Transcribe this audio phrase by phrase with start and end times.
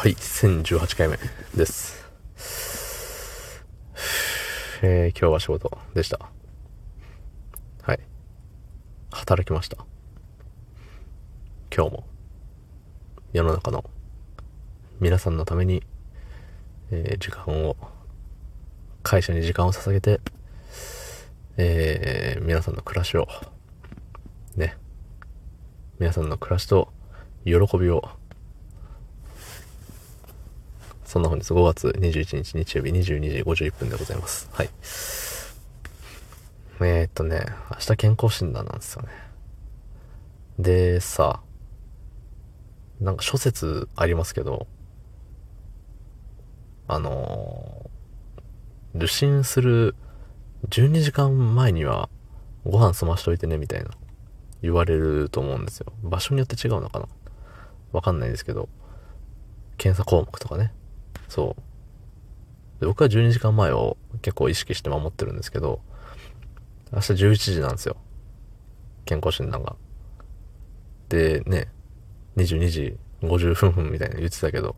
[0.00, 1.18] はい、1018回目
[1.56, 2.06] です。
[4.80, 6.20] えー、今日は仕事でした。
[7.82, 8.00] はい。
[9.10, 9.76] 働きました。
[11.74, 12.04] 今日も、
[13.32, 13.90] 世の中の
[15.00, 15.82] 皆さんのために、
[16.92, 17.76] えー時間を、
[19.02, 20.20] 会社に時間を捧げて、
[21.56, 23.26] えー皆さんの暮らしを、
[24.54, 24.76] ね、
[25.98, 26.92] 皆さんの暮らしと
[27.44, 28.08] 喜びを
[31.08, 34.46] そんな本日5月21日日曜日22時51分でございます。
[34.52, 34.68] はい。
[36.80, 39.08] えー、っとね、明日健康診断なんですよね。
[40.58, 41.40] で、さ、
[43.00, 44.66] なんか諸説ありますけど、
[46.86, 47.88] あのー
[48.94, 49.94] 受診する
[50.68, 52.08] 12時間前には
[52.64, 53.90] ご飯済ましといてねみたいな
[54.62, 55.92] 言われると思うんですよ。
[56.02, 57.06] 場所によって違うのかな
[57.92, 58.68] わかんないですけど、
[59.76, 60.72] 検査項目とかね。
[61.28, 61.56] そ
[62.80, 62.86] う。
[62.86, 65.80] 僕は12時間前を結構意識して守ってるんですけど、
[66.92, 67.96] 明日11時なんですよ。
[69.04, 69.76] 健康診断が。
[71.08, 71.68] で、ね、
[72.36, 74.76] 22時50分分みたいな言ってたけど、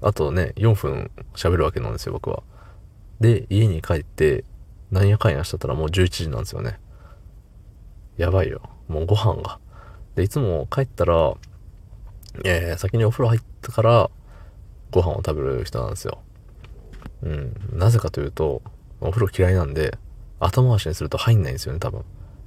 [0.00, 2.42] あとね、4分喋るわけなんですよ、僕は。
[3.20, 4.44] で、家に帰って、
[4.90, 6.78] なんやかんやしとったらもう11時なんですよね。
[8.16, 8.62] やばいよ。
[8.88, 9.58] もうご飯が。
[10.14, 11.34] で、いつも帰ったら、
[12.44, 14.10] えー、先にお風呂入ってから、
[14.94, 16.22] ご飯を食べる人なんですよ。
[17.22, 17.54] うん。
[17.72, 18.62] なぜかというと、
[19.00, 19.98] お風呂嫌いなんで、
[20.38, 22.00] 後回しにすると入んないんですよね、多分。
[22.00, 22.02] い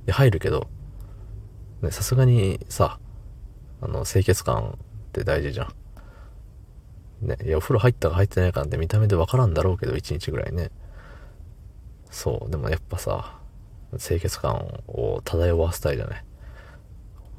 [0.05, 0.67] や、入るけど、
[1.81, 2.99] ね、さすがにさ、
[3.81, 5.63] あの、清潔感って大事じゃ
[7.21, 7.27] ん。
[7.27, 10.71] ね、いや、お風呂入ったか入ってないかなんて見た目でわからんだろうけど、1日ぐらいね。
[12.09, 13.41] そう、でもやっぱさ、
[13.99, 16.25] 清潔感を漂わせたいじゃない。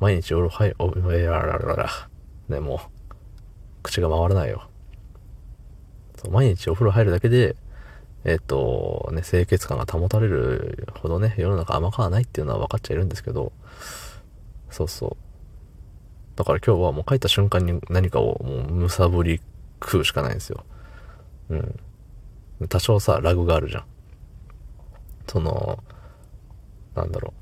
[0.00, 1.90] 毎日お風呂入、お、えらららら。
[2.48, 2.78] ね、もう、
[3.82, 4.67] 口が回らないよ。
[6.30, 7.56] 毎日お風呂入るだけで、
[8.24, 13.52] えっ、と、ね、清潔感が保たれるほどね、世の中甘くはないっていうのは分かっちゃいるんですけど、
[14.70, 15.28] そうそう。
[16.36, 19.40] だから今日はもう帰った瞬間に何かをもうむさぼり
[19.82, 20.64] 食うしかないんですよ。
[21.50, 21.78] うん。
[22.68, 23.84] 多少さ、ラグがあるじゃん。
[25.26, 25.82] その、
[26.94, 27.32] なんだろ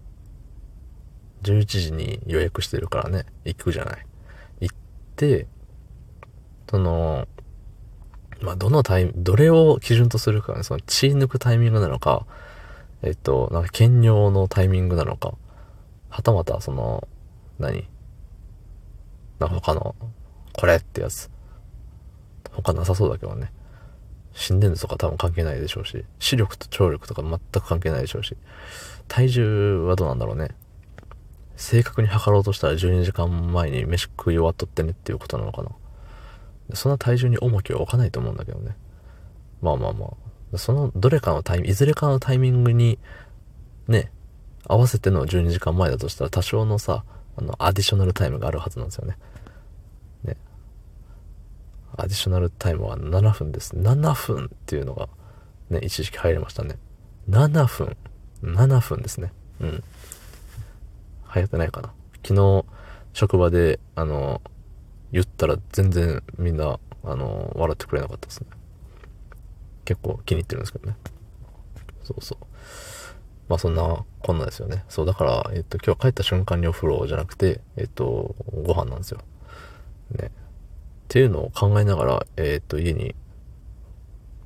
[1.43, 1.45] う。
[1.47, 4.07] 11時に予約してるからね、行くじゃない。
[4.61, 4.75] 行っ
[5.17, 5.47] て、
[6.69, 7.27] その、
[8.41, 12.27] まあ、どのタイミどれを基準とするかね、その血抜くタイミングなのか、
[13.03, 15.35] えっと、なんか検尿のタイミングなのか、
[16.09, 17.07] はたまたその、
[17.59, 17.89] 何？
[19.39, 19.95] なんか他の、
[20.53, 21.31] これってやつ。
[22.53, 23.53] 他なさそうだけどね。
[24.33, 28.37] 心電図とか多分関係ないでしょうし、視力と聴力とか全く関係ないでしょうし、
[29.09, 30.51] 体重はどうなんだろうね。
[31.57, 35.71] 正確に測ろうとしたら12時間前に飯食い終わっとってねっていうことなのかな。
[36.75, 38.77] そんな体重に重きを置かないと思うんだけどね。
[39.63, 40.07] まあまあま
[40.53, 40.59] あ。
[40.59, 42.99] そのどれかのタイミング、いずれかのタイミングに、
[43.89, 44.11] ね、
[44.69, 47.05] 合わせての12時間前だとしたら多少のさ、
[47.37, 49.17] あの、アディショナルタイムがあるはずなんですよね。
[50.25, 50.37] ね。
[51.97, 53.77] アディショナルタイムは7分です。
[53.77, 55.09] 7分っていうのが、
[55.71, 56.79] ね、一時期入りましたね。
[57.29, 57.97] 7分。
[58.43, 59.33] 7分ですね。
[59.61, 59.71] うん。
[59.71, 59.83] 流
[61.43, 61.93] 行ってないかな。
[62.25, 62.65] 昨日、
[63.13, 64.41] 職場で、あの、
[65.17, 68.49] 言ったら全然みんな、あの、笑ってくれなかったですね。
[69.87, 70.97] 結構気に入ってるんですけどね。
[72.03, 72.45] そうそう。
[73.49, 74.85] まあそんなこんなですよね。
[74.91, 79.21] そう、だから、えっと、今日帰った瞬間にお風呂じゃなくて、えっと、ご飯なんですよ。
[80.11, 80.27] ね。
[80.27, 80.31] っ
[81.09, 83.15] ていうのを考えながら、えっと、家に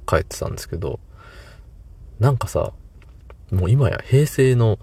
[0.06, 1.00] 帰ってたんですけど、
[2.20, 2.72] なんかさ、
[3.50, 4.78] もう今や平成の、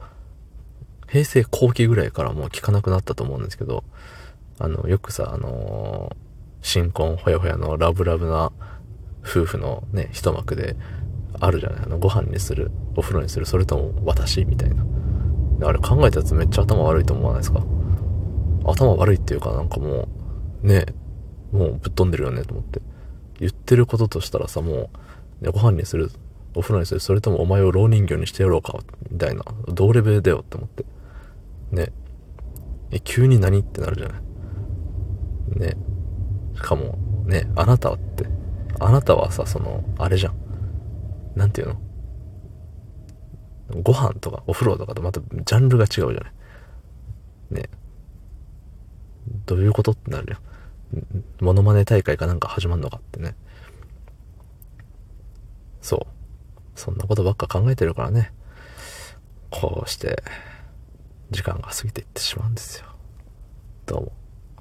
[1.07, 3.85] 平成後期ぐらいからもう聞かなくなったと思うんですけど、
[4.59, 6.27] あの、よくさ、あのー
[6.59, 8.51] 新婚ほやほやのラブラブな
[9.23, 10.75] 夫婦のね、一幕で
[11.39, 14.83] あるじゃないあの、ご飯にする、お風呂にする、それとも私みたいな。
[15.65, 17.63] あれ考えたやつめっちゃ頭悪いと思わないですか？
[18.65, 20.07] 頭悪いっていうかなんかも
[20.63, 20.87] う、ね、
[21.51, 22.81] もうぶっ飛んでるよねと思って。
[23.39, 24.89] 言ってることとしたらさ、も
[25.41, 26.11] う、ね、ご飯にする、
[26.55, 28.79] お風呂にする、それともお前を老人形にしてやろうか、
[29.11, 30.85] みたいな、同レベルだよって思って。
[31.71, 31.93] ね。
[32.91, 33.59] え、急に何？
[33.59, 34.21] ってなるじゃない。
[35.55, 35.75] ね。
[36.55, 38.25] しかも、ね、あなたはって、
[38.79, 40.35] あなたはさ、その、あれじゃん。
[41.35, 41.67] なんていう
[43.69, 43.81] の？
[43.83, 46.31] ご飯とかお風呂とかとまたジャンルが違うじゃない。
[47.51, 47.69] ね。
[49.45, 50.37] どういうことってなるよ。
[51.41, 53.35] モノマネ大会かなんか始まんのかってね。
[55.81, 56.01] そう。
[56.75, 58.31] そんなことばっか考えてるからね。
[59.49, 60.23] こうして、
[61.29, 62.87] 時間が過ぎていってしまうんですよ。
[63.85, 64.11] どうも、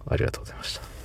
[0.09, 0.96] ありがとうございました。